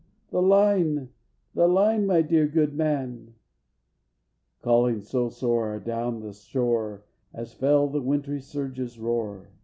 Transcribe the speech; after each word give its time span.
The 0.31 0.41
line, 0.41 1.09
the 1.53 1.67
line, 1.67 2.07
my 2.07 2.23
dear 2.23 2.47
good 2.47 2.73
man!" 2.73 3.35
(Calling 4.63 4.99
so 4.99 5.29
sore 5.29 5.75
adown 5.75 6.21
the 6.21 6.33
shore, 6.33 7.05
As 7.35 7.53
fell 7.53 7.87
the 7.87 8.01
wintry 8.01 8.41
surge's 8.41 8.97
roar.) 8.97 9.51